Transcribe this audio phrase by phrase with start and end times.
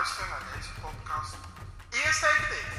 [0.00, 1.32] luisteren naar deze podcast.
[2.02, 2.70] Eerst even dit.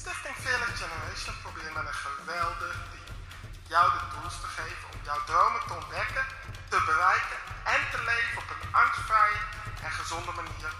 [0.00, 3.10] Stichting Village Generation probeert met een geweldig team
[3.72, 6.26] jou de tools te geven om jouw dromen te ontdekken,
[6.72, 7.38] te bereiken
[7.74, 9.40] en te leven op een angstvrije
[9.86, 10.72] en gezonde manier,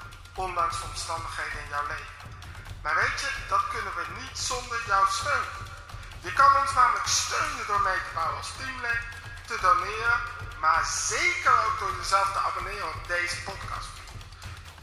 [0.44, 2.18] ondanks de omstandigheden in jouw leven.
[2.82, 5.50] Maar weet je, dat kunnen we niet zonder jouw steun.
[6.26, 9.02] Je kan ons namelijk steunen door mee te bouwen als teamlid,
[9.48, 10.18] te doneren,
[10.64, 13.85] maar zeker ook door jezelf te abonneren op deze podcast.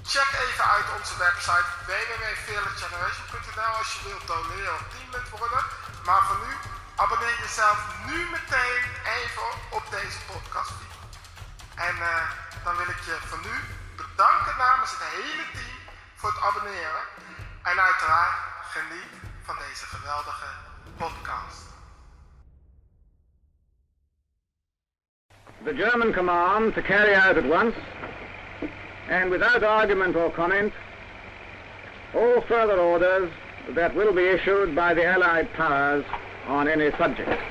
[0.06, 5.64] Check even uit onze website www.fearlessgeneration.nl als je wilt doneren of teamlid worden.
[6.06, 6.52] Maar voor nu,
[6.96, 8.84] abonneer jezelf nu meteen
[9.20, 10.74] even op deze podcast.
[11.76, 12.30] En uh,
[12.64, 13.56] dan wil ik je van nu
[14.02, 15.78] bedanken namens het hele team
[16.16, 17.04] voor het abonneren.
[17.64, 18.38] En uiteraard
[18.76, 19.14] geniet
[19.46, 20.50] van deze geweldige
[20.98, 21.62] podcast.
[25.66, 27.78] The German command to carry out at once,
[29.10, 30.74] and without argument or comment,
[32.14, 33.30] all further orders
[33.76, 36.06] that will be issued by the Allied powers
[36.48, 37.42] on any subject.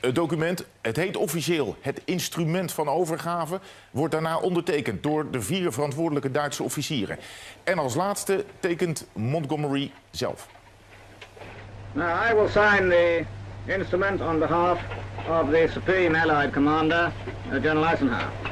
[0.00, 5.72] Het document, het heet officieel het instrument van overgave, wordt daarna ondertekend door de vier
[5.72, 7.18] verantwoordelijke Duitse officieren.
[7.64, 10.48] En als laatste tekent Montgomery zelf.
[11.92, 13.24] Now I will sign the
[13.64, 14.80] instrument on behalf
[15.28, 17.12] of the Supreme Allied Commander,
[17.50, 18.45] General Eisenhower.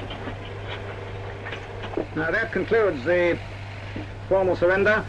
[2.17, 3.37] Now that concludes the
[4.29, 5.05] formal surrender,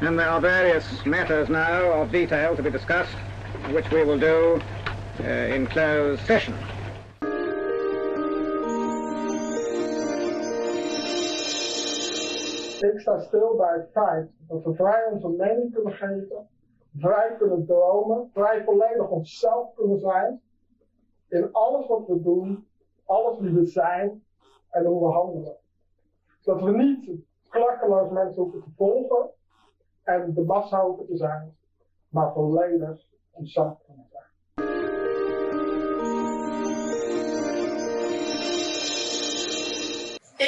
[0.00, 3.14] and there are various matters now of detail to be discussed,
[3.70, 4.62] which we will do
[5.20, 6.54] uh, in closed session.
[12.80, 16.48] Ik sta stil bij het feit dat we vrij onze mening kunnen geven,
[16.98, 20.40] vrij kunnen dromen, vrij volledig onszelf kunnen zijn.
[21.28, 22.66] In alles wat we doen,
[23.04, 24.24] alles wie we zijn
[24.70, 25.59] en hoe we handelen.
[26.42, 27.10] Dat we niet
[27.48, 29.30] klakkeloos mensen hoeven te volgen
[30.02, 31.56] en de massa te zijn,
[32.08, 34.28] maar volledig onszelf kunnen zijn.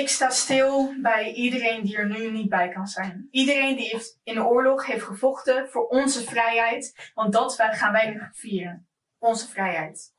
[0.01, 3.29] Ik sta stil bij iedereen die er nu niet bij kan zijn.
[3.31, 7.13] Iedereen die heeft in de oorlog heeft gevochten voor onze vrijheid.
[7.15, 8.87] Want dat gaan wij nu vieren.
[9.19, 10.13] Onze vrijheid.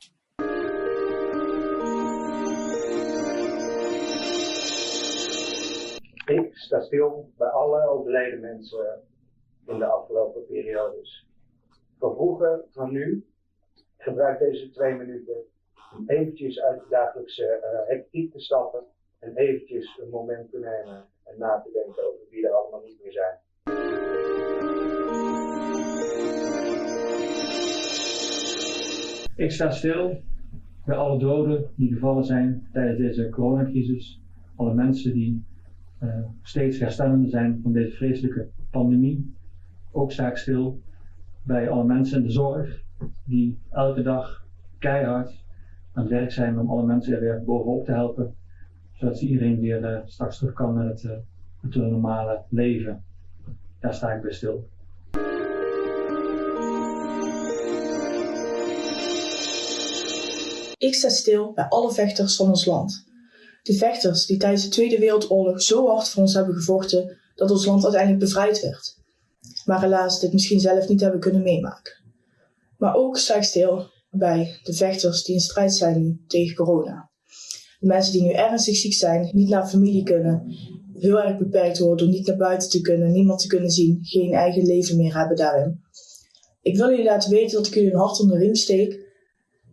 [6.26, 9.02] Ik sta stil bij alle overleden mensen
[9.66, 11.28] in de afgelopen periodes.
[12.00, 13.26] Van vroeger, van nu,
[13.98, 15.36] gebruik deze twee minuten
[15.98, 18.84] om eventjes uit de dagelijkse uh, te stappen
[19.20, 23.00] en eventjes een moment te nemen en na te denken over wie er allemaal niet
[23.04, 23.38] meer zijn.
[29.36, 30.22] Ik sta stil
[30.86, 34.22] bij alle doden die gevallen zijn tijdens deze coronacrisis.
[34.56, 35.52] Alle mensen die
[36.42, 39.34] steeds herstellende zijn van deze vreselijke pandemie.
[39.92, 40.82] Ook sta ik stil
[41.44, 42.84] bij alle mensen in de zorg
[43.24, 44.46] die elke dag
[44.80, 45.44] keihard
[45.94, 48.36] aan het werk zijn om alle mensen er weer bovenop te helpen
[48.94, 51.12] zodat iedereen weer uh, straks terug kan naar het, uh,
[51.62, 53.04] het normale leven.
[53.80, 54.68] Daar sta ik bij stil.
[60.78, 63.13] Ik sta stil bij alle vechters van ons land.
[63.64, 67.66] De vechters die tijdens de Tweede Wereldoorlog zo hard voor ons hebben gevochten dat ons
[67.66, 68.98] land uiteindelijk bevrijd werd.
[69.66, 71.94] Maar helaas dit misschien zelf niet hebben kunnen meemaken.
[72.78, 77.12] Maar ook sta ik stil bij de vechters die in strijd zijn tegen corona.
[77.80, 80.56] De mensen die nu ernstig ziek zijn, niet naar familie kunnen,
[80.94, 84.34] heel erg beperkt worden door niet naar buiten te kunnen, niemand te kunnen zien, geen
[84.34, 85.82] eigen leven meer hebben daarin.
[86.62, 89.00] Ik wil jullie laten weten dat ik jullie een hart onder de riem steek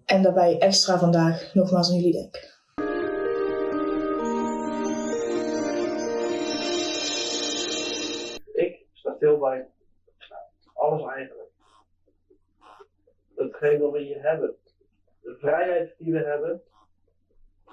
[0.05, 2.60] en daarbij extra vandaag nogmaals aan jullie denk.
[10.81, 11.49] Alles eigenlijk.
[13.35, 14.55] Hetgeen wat we hier hebben.
[15.21, 16.63] De vrijheid die we hebben,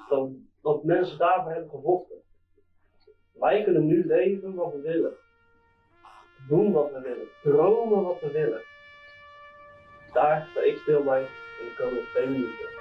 [0.10, 0.30] dat,
[0.62, 2.22] dat mensen daarvoor hebben gevochten.
[3.34, 5.14] Wij kunnen nu leven wat we willen.
[6.48, 7.28] Doen wat we willen.
[7.44, 8.62] Dromen wat we willen.
[10.14, 12.77] Daar sta ik stil bij in de komende twee minuten.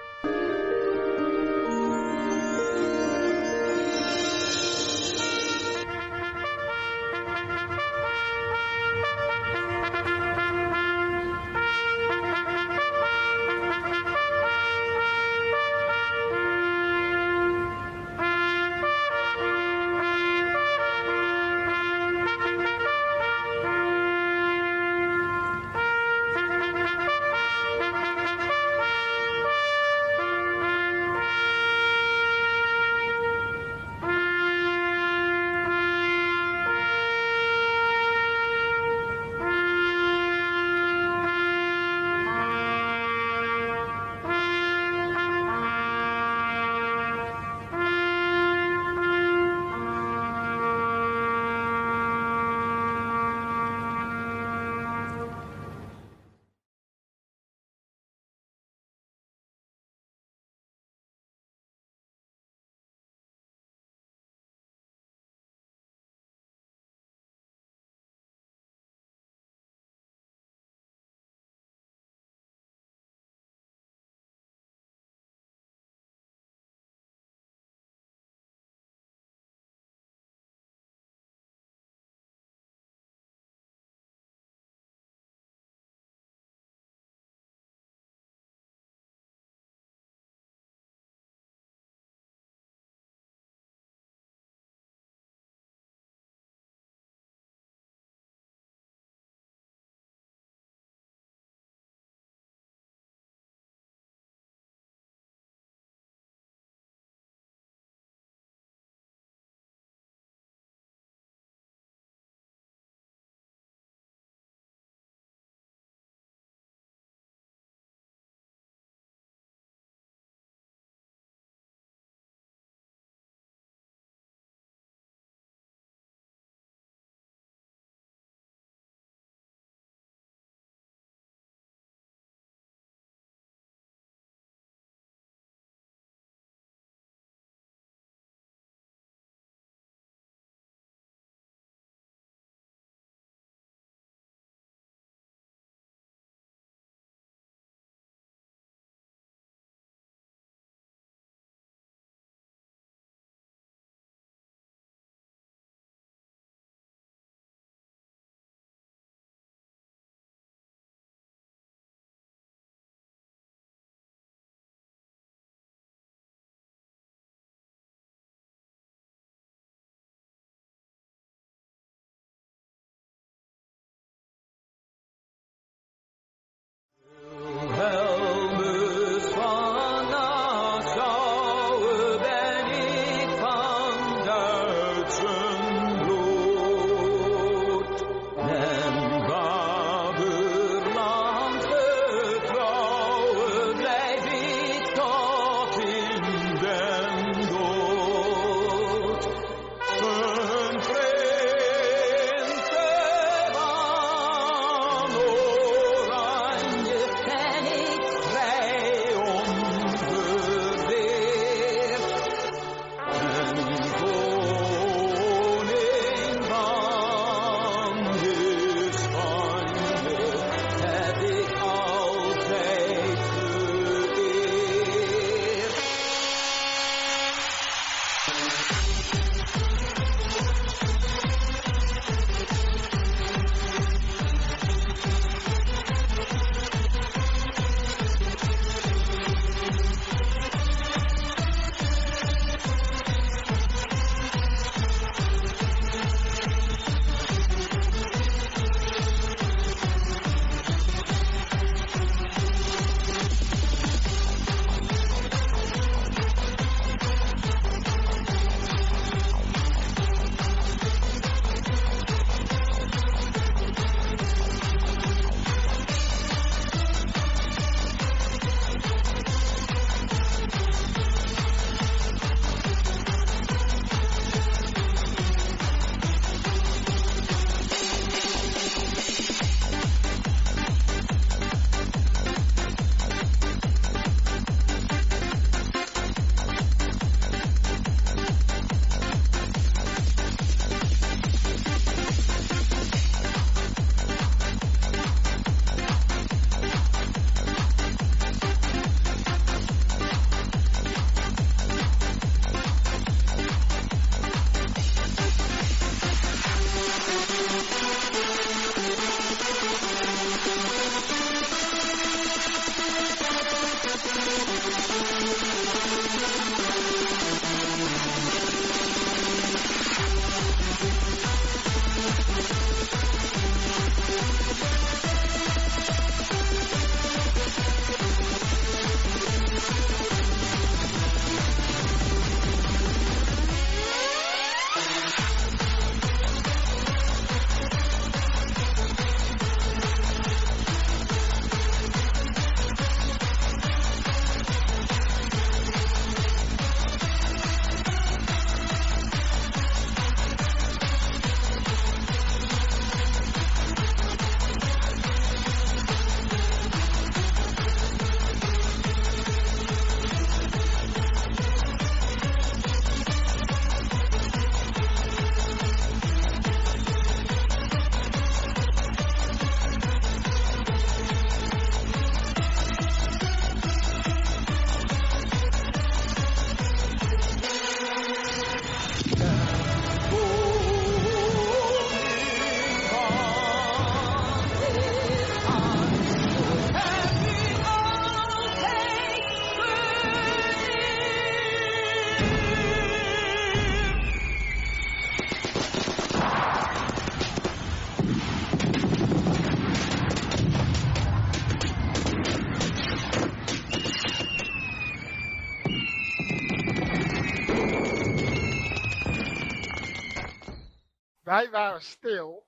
[411.27, 412.47] Wij waren stil.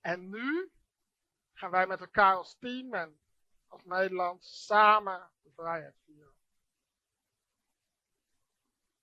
[0.00, 0.72] En nu
[1.52, 3.20] gaan wij met elkaar als team en
[3.68, 6.34] als Nederland samen de vrijheid vieren.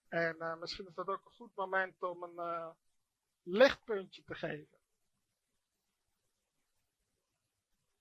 [0.08, 2.72] En uh, misschien is dat ook een goed moment om een uh,
[3.42, 4.80] lichtpuntje te geven.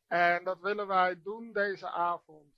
[0.07, 2.55] En dat willen wij doen deze avond.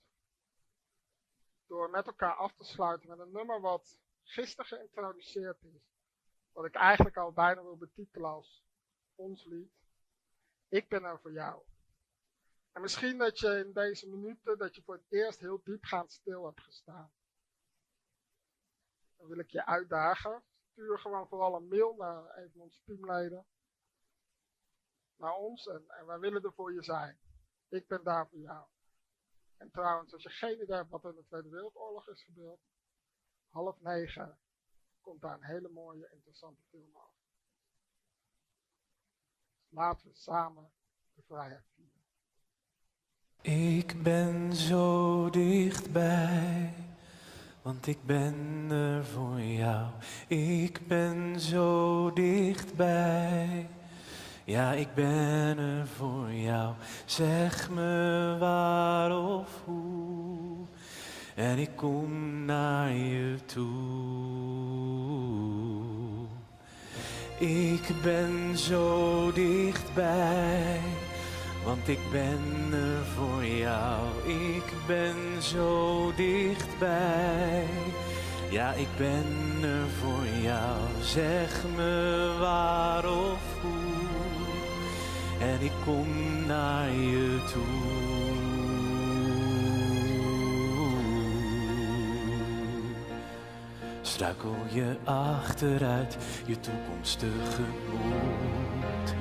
[1.67, 5.92] Door met elkaar af te sluiten met een nummer wat gisteren geïntroduceerd is.
[6.53, 8.65] Wat ik eigenlijk al bijna wil betitelen als
[9.15, 9.73] ons lied.
[10.69, 11.63] Ik ben er voor jou.
[12.73, 16.45] En misschien dat je in deze minuten, dat je voor het eerst heel diepgaand stil
[16.45, 17.13] hebt gestaan.
[19.17, 20.43] Dan wil ik je uitdagen.
[20.71, 23.47] Stuur gewoon vooral een mail naar een van onze teamleden.
[25.17, 27.19] Naar ons en, wij willen er voor je zijn.
[27.69, 28.67] Ik ben daar voor jou.
[29.57, 32.61] En trouwens, als je geen idee hebt wat er in de Tweede Wereldoorlog is gebeurd,
[33.49, 34.39] half negen
[35.03, 37.11] komt daar een hele mooie, interessante film af.
[39.69, 40.71] Laten we samen
[41.15, 42.01] de vrijheid vieren.
[43.77, 46.75] Ik ben zo dichtbij,
[47.63, 49.91] want ik ben er voor jou.
[50.29, 53.69] Ik ben zo dichtbij.
[54.45, 56.75] Ja, ik ben er voor jou.
[57.05, 60.67] Zeg me waar of hoe.
[61.35, 64.02] En ik kom naar je toe.
[67.43, 70.81] Ik ben zo dichtbij.
[71.65, 72.41] Want ik ben
[72.73, 74.01] er voor jou.
[74.27, 77.65] Ik ben zo dichtbij.
[78.51, 79.27] Ja, ik ben
[79.63, 80.79] er voor jou.
[81.01, 84.03] Zeg me waar of hoe
[85.43, 86.07] en ik kom
[86.47, 88.12] naar je toe.
[94.13, 96.17] Struikel je achteruit
[96.47, 99.15] je toekomst tegemoet.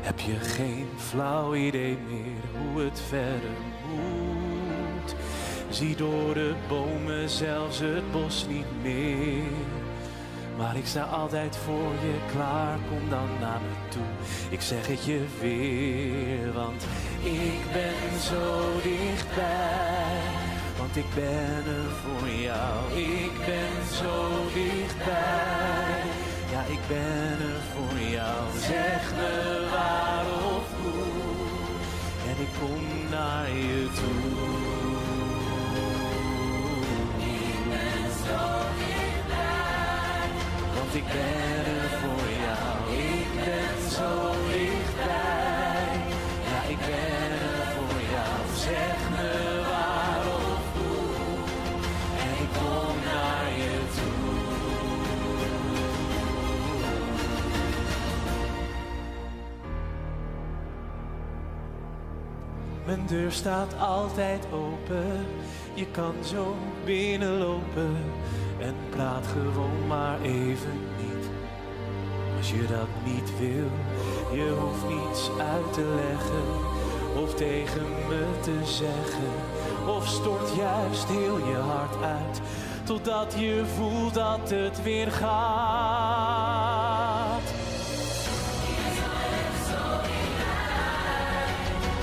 [0.00, 3.56] Heb je geen flauw idee meer hoe het verder
[3.88, 5.14] moet.
[5.70, 9.42] Zie door de bomen zelfs het bos niet meer.
[10.56, 14.02] Maar ik sta altijd voor je klaar, kom dan naar me toe.
[14.50, 16.82] Ik zeg het je weer, want
[17.22, 20.46] ik ben zo dichtbij.
[20.78, 22.47] Want ik ben er voor jou,
[26.88, 31.02] ben er voor jou, zeg me waar of hoe.
[32.28, 34.46] En ik kom naar je toe.
[40.74, 44.47] Want ik ben er voor jou, ik ben zo
[62.88, 65.26] Mijn deur staat altijd open,
[65.74, 67.96] je kan zo binnenlopen
[68.60, 71.28] en praat gewoon maar even niet.
[72.36, 73.70] Als je dat niet wil,
[74.38, 76.44] je hoeft niets uit te leggen
[77.22, 79.32] of tegen me te zeggen.
[79.86, 82.40] Of stort juist heel je hart uit,
[82.84, 86.16] totdat je voelt dat het weer gaat.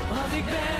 [0.10, 0.75] Want ik ben